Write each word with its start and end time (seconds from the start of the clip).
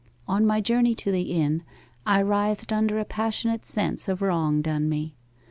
On 0.27 0.47
my 0.47 0.61
journey 0.61 0.95
to 0.95 1.11
the 1.11 1.31
inn 1.31 1.61
I 2.07 2.23
writhed 2.23 2.71
under 2.73 2.97
a 2.97 3.05
passionate 3.05 3.67
sense 3.67 4.09
of 4.09 4.23
wrong 4.23 4.63
done 4.63 4.89
me. 4.89 5.13